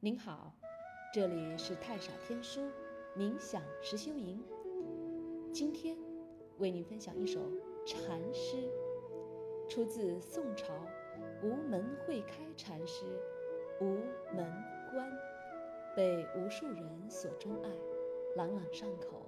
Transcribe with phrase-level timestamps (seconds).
[0.00, 0.52] 您好，
[1.10, 2.60] 这里是太傻天书
[3.16, 4.44] 冥想实修营。
[5.54, 5.96] 今天
[6.58, 7.40] 为您分享一首
[7.86, 8.70] 禅诗，
[9.66, 10.74] 出自宋朝
[11.42, 13.06] 无门会开禅师
[13.84, 13.96] 《无
[14.36, 14.46] 门
[14.92, 15.10] 关》，
[15.96, 17.70] 被无数人所钟爱，
[18.36, 19.22] 朗朗上口，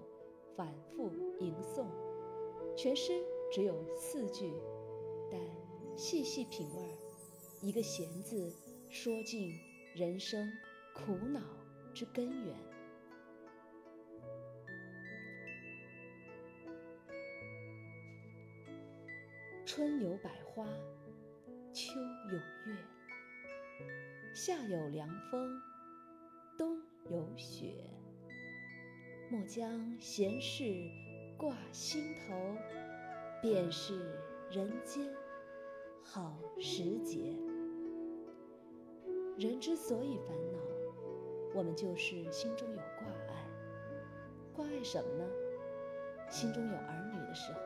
[0.55, 1.87] 反复吟诵。
[2.77, 4.53] 全诗只有四句，
[5.31, 5.41] 但
[5.97, 6.99] 细细品味儿，
[7.63, 8.53] 一个闲字
[8.91, 9.68] 说尽。
[9.99, 10.53] 人生
[10.95, 11.41] 苦恼
[11.93, 12.55] 之根源。
[19.67, 20.65] 春有百花，
[21.73, 21.99] 秋
[22.31, 22.39] 有
[22.73, 22.79] 月，
[24.33, 25.61] 夏有凉风，
[26.57, 27.75] 冬有雪。
[29.29, 30.63] 莫将闲事
[31.37, 32.57] 挂心头，
[33.43, 33.99] 便是
[34.53, 35.13] 人间
[36.05, 37.48] 好时节。
[39.39, 40.59] 人之所以烦恼，
[41.55, 43.49] 我们就是心中有挂碍。
[44.53, 45.25] 挂碍什么呢？
[46.29, 47.61] 心中有儿女的时候，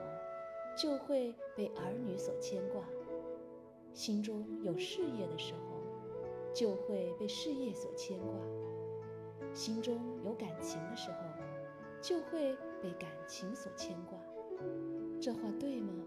[0.76, 2.82] 就会被儿女所牵挂；
[3.94, 5.60] 心中有事业的时候，
[6.52, 8.34] 就会被事业所牵挂；
[9.54, 11.16] 心中有感情的时候，
[12.02, 14.18] 就会被感情所牵挂。
[15.18, 16.04] 这话对吗？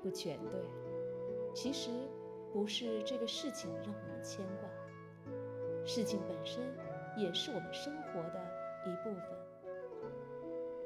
[0.00, 0.60] 不全对。
[1.52, 1.90] 其实。
[2.52, 4.68] 不是这个事情让我们牵挂，
[5.86, 6.62] 事情本身
[7.16, 8.40] 也是我们生活的
[8.86, 9.70] 一部分，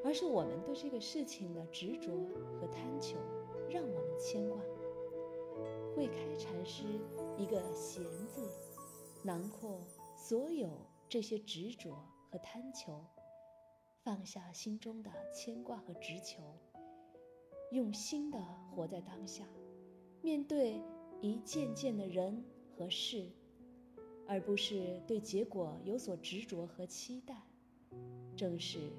[0.05, 2.13] 而是我们对这个事情的执着
[2.61, 3.17] 和贪求，
[3.71, 4.59] 让我们牵挂。
[5.95, 6.85] 慧开禅师
[7.37, 8.49] 一个“闲”字，
[9.23, 9.81] 囊括
[10.17, 10.69] 所有
[11.09, 11.91] 这些执着
[12.31, 13.05] 和贪求，
[14.03, 16.43] 放下心中的牵挂和执求，
[17.71, 18.39] 用心的
[18.71, 19.45] 活在当下，
[20.23, 20.83] 面对。
[21.23, 22.45] 一件件的人
[22.77, 23.31] 和事，
[24.27, 27.41] 而不是对结果有所执着和期待，
[28.37, 28.91] 正是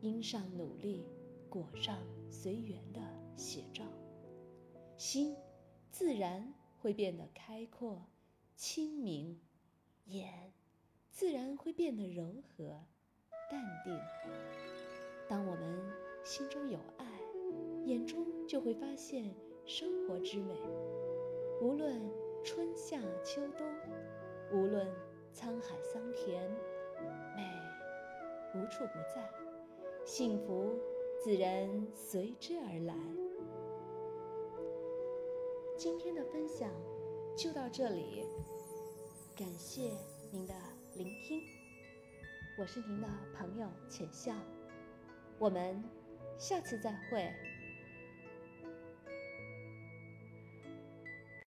[0.00, 1.06] 因上努力，
[1.48, 1.96] 果上
[2.32, 3.00] 随缘的
[3.36, 3.84] 写照。
[4.96, 5.36] 心
[5.92, 8.02] 自然会变得开阔、
[8.56, 9.38] 清明，
[10.06, 10.52] 眼
[11.12, 12.84] 自然会变得柔和、
[13.48, 13.96] 淡定。
[15.28, 15.92] 当我们
[16.24, 17.06] 心中有爱，
[17.86, 19.32] 眼中就会发现
[19.64, 20.54] 生活之美。
[21.60, 22.00] 无论
[22.44, 23.66] 春夏秋冬，
[24.52, 24.86] 无论
[25.34, 26.48] 沧海桑田，
[27.34, 27.42] 美
[28.54, 29.28] 无处不在，
[30.04, 30.78] 幸福
[31.20, 32.94] 自然随之而来。
[35.76, 36.70] 今天的分享
[37.36, 38.24] 就到这里，
[39.36, 39.90] 感谢
[40.30, 40.54] 您的
[40.94, 41.42] 聆听，
[42.56, 44.32] 我是您的朋友浅笑，
[45.40, 45.82] 我们
[46.38, 47.47] 下次再会。